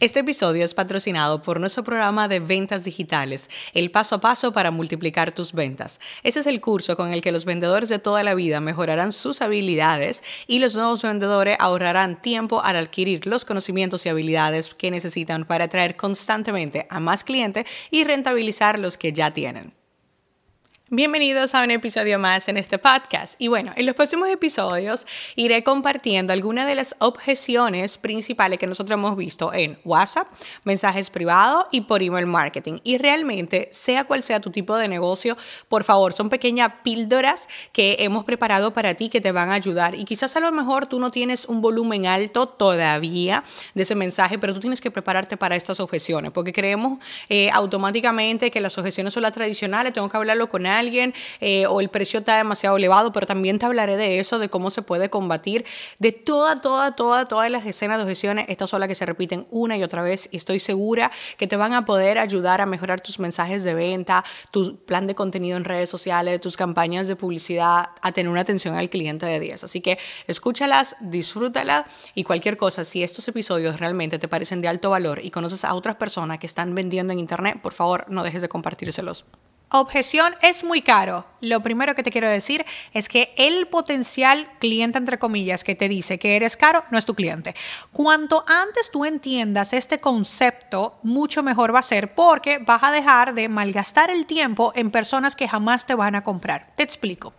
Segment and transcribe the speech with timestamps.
[0.00, 4.70] Este episodio es patrocinado por nuestro programa de ventas digitales, el paso a paso para
[4.70, 6.00] multiplicar tus ventas.
[6.22, 9.42] Ese es el curso con el que los vendedores de toda la vida mejorarán sus
[9.42, 15.44] habilidades y los nuevos vendedores ahorrarán tiempo al adquirir los conocimientos y habilidades que necesitan
[15.44, 19.79] para atraer constantemente a más clientes y rentabilizar los que ya tienen.
[20.92, 23.40] Bienvenidos a un episodio más en este podcast.
[23.40, 28.98] Y bueno, en los próximos episodios iré compartiendo algunas de las objeciones principales que nosotros
[28.98, 30.26] hemos visto en WhatsApp,
[30.64, 32.80] mensajes privados y por email marketing.
[32.82, 35.36] Y realmente, sea cual sea tu tipo de negocio,
[35.68, 39.94] por favor, son pequeñas píldoras que hemos preparado para ti que te van a ayudar.
[39.94, 43.44] Y quizás a lo mejor tú no tienes un volumen alto todavía
[43.76, 46.98] de ese mensaje, pero tú tienes que prepararte para estas objeciones, porque creemos
[47.28, 51.66] eh, automáticamente que las objeciones son las tradicionales, tengo que hablarlo con alguien alguien eh,
[51.66, 54.82] o el precio está demasiado elevado, pero también te hablaré de eso, de cómo se
[54.82, 55.64] puede combatir,
[55.98, 59.46] de toda, toda, toda, todas las decenas de objeciones, estas son las que se repiten
[59.50, 63.00] una y otra vez y estoy segura que te van a poder ayudar a mejorar
[63.00, 67.90] tus mensajes de venta, tu plan de contenido en redes sociales, tus campañas de publicidad,
[68.02, 69.64] a tener una atención al cliente de 10.
[69.64, 71.84] Así que escúchalas, disfrútalas
[72.14, 75.74] y cualquier cosa, si estos episodios realmente te parecen de alto valor y conoces a
[75.74, 79.24] otras personas que están vendiendo en internet, por favor no dejes de compartírselos.
[79.72, 81.26] Objeción es muy caro.
[81.40, 85.88] Lo primero que te quiero decir es que el potencial cliente, entre comillas, que te
[85.88, 87.54] dice que eres caro, no es tu cliente.
[87.92, 93.32] Cuanto antes tú entiendas este concepto, mucho mejor va a ser porque vas a dejar
[93.32, 96.72] de malgastar el tiempo en personas que jamás te van a comprar.
[96.74, 97.32] Te explico.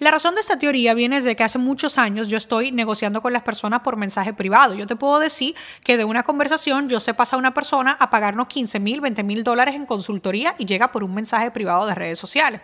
[0.00, 3.32] La razón de esta teoría viene desde que hace muchos años yo estoy negociando con
[3.32, 4.74] las personas por mensaje privado.
[4.74, 5.54] Yo te puedo decir
[5.84, 9.22] que de una conversación yo sé pasar a una persona a pagarnos 15 mil, 20
[9.22, 12.60] mil dólares en consultoría y llega por un mensaje privado de redes sociales.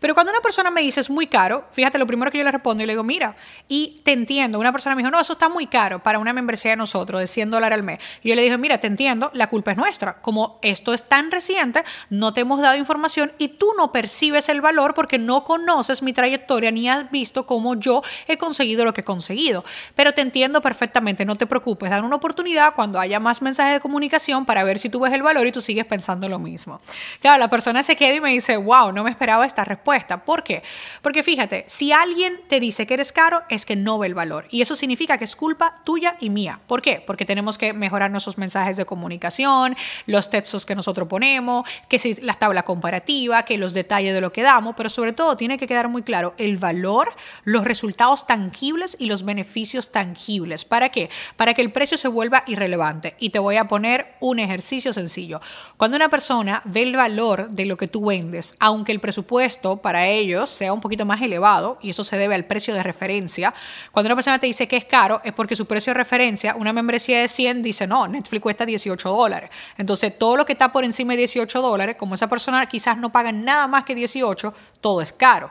[0.00, 2.50] Pero cuando una persona me dice es muy caro, fíjate, lo primero que yo le
[2.50, 3.36] respondo y le digo, mira,
[3.68, 4.58] y te entiendo.
[4.58, 7.26] Una persona me dijo, no, eso está muy caro para una membresía de nosotros, de
[7.26, 8.00] 100 dólares al mes.
[8.22, 10.22] Y yo le dije, mira, te entiendo, la culpa es nuestra.
[10.22, 14.62] Como esto es tan reciente, no te hemos dado información y tú no percibes el
[14.62, 19.02] valor porque no conoces mi trayectoria ni has visto cómo yo he conseguido lo que
[19.02, 19.64] he conseguido.
[19.94, 23.80] Pero te entiendo perfectamente, no te preocupes, dan una oportunidad cuando haya más mensajes de
[23.80, 26.80] comunicación para ver si tú ves el valor y tú sigues pensando lo mismo.
[27.20, 30.24] Claro, la persona se queda y me dice, wow, no me esperaba esta respuesta.
[30.24, 30.62] ¿Por qué?
[31.02, 34.46] Porque fíjate, si alguien te dice que eres caro, es que no ve el valor.
[34.50, 36.60] Y eso significa que es culpa tuya y mía.
[36.66, 37.02] ¿Por qué?
[37.06, 42.14] Porque tenemos que mejorar nuestros mensajes de comunicación, los textos que nosotros ponemos, que si
[42.14, 45.66] la tabla comparativa, que los detalles de lo que damos, pero sobre todo tiene que
[45.66, 47.14] quedar muy claro el valor,
[47.44, 50.64] los resultados tangibles y los beneficios tangibles.
[50.64, 51.10] ¿Para qué?
[51.36, 53.14] Para que el precio se vuelva irrelevante.
[53.18, 55.40] Y te voy a poner un ejercicio sencillo.
[55.76, 60.06] Cuando una persona ve el valor de lo que tú vendes, aunque el presupuesto para
[60.06, 63.54] ellos sea un poquito más elevado, y eso se debe al precio de referencia,
[63.92, 66.72] cuando una persona te dice que es caro, es porque su precio de referencia, una
[66.72, 69.50] membresía de 100, dice, no, Netflix cuesta 18 dólares.
[69.76, 73.10] Entonces, todo lo que está por encima de 18 dólares, como esa persona quizás no
[73.10, 75.50] paga nada más que 18, todo es caro.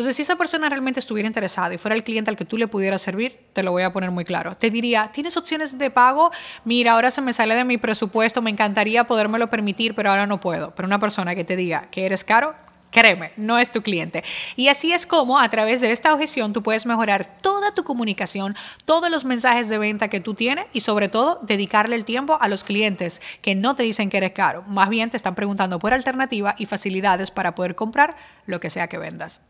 [0.00, 2.66] Entonces, si esa persona realmente estuviera interesada y fuera el cliente al que tú le
[2.66, 4.56] pudieras servir, te lo voy a poner muy claro.
[4.56, 6.30] Te diría, ¿tienes opciones de pago?
[6.64, 10.40] Mira, ahora se me sale de mi presupuesto, me encantaría podérmelo permitir, pero ahora no
[10.40, 10.74] puedo.
[10.74, 12.54] Pero una persona que te diga que eres caro,
[12.90, 14.24] Créeme, no es tu cliente.
[14.56, 18.56] Y así es como a través de esta objeción tú puedes mejorar toda tu comunicación,
[18.86, 22.48] todos los mensajes de venta que tú tienes y sobre todo dedicarle el tiempo a
[22.48, 24.62] los clientes que no te dicen que eres caro.
[24.66, 28.88] Más bien te están preguntando por alternativa y facilidades para poder comprar lo que sea
[28.88, 29.42] que vendas.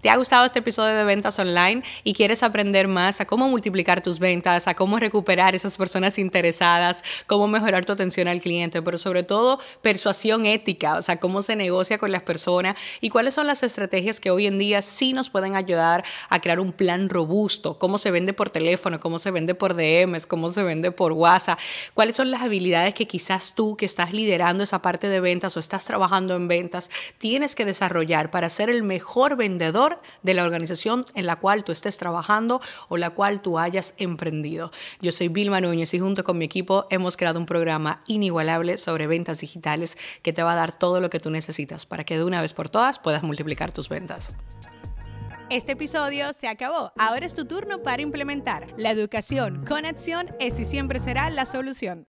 [0.00, 4.00] ¿Te ha gustado este episodio de ventas online y quieres aprender más a cómo multiplicar
[4.00, 8.96] tus ventas, a cómo recuperar esas personas interesadas, cómo mejorar tu atención al cliente, pero
[8.96, 13.48] sobre todo persuasión ética, o sea, cómo se negocia con las personas y cuáles son
[13.48, 17.76] las estrategias que hoy en día sí nos pueden ayudar a crear un plan robusto,
[17.80, 21.58] cómo se vende por teléfono, cómo se vende por DMs, cómo se vende por WhatsApp,
[21.94, 25.60] cuáles son las habilidades que quizás tú que estás liderando esa parte de ventas o
[25.60, 26.88] estás trabajando en ventas
[27.18, 29.87] tienes que desarrollar para ser el mejor vendedor
[30.22, 34.70] de la organización en la cual tú estés trabajando o la cual tú hayas emprendido.
[35.00, 39.06] Yo soy Vilma Núñez y junto con mi equipo hemos creado un programa inigualable sobre
[39.06, 42.24] ventas digitales que te va a dar todo lo que tú necesitas para que de
[42.24, 44.32] una vez por todas puedas multiplicar tus ventas.
[45.50, 46.92] Este episodio se acabó.
[46.98, 48.66] Ahora es tu turno para implementar.
[48.76, 52.06] La educación con acción es y siempre será la solución.